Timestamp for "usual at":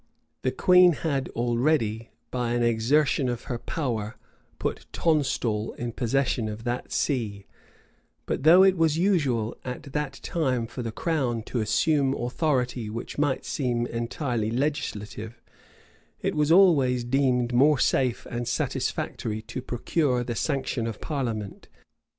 8.97-9.83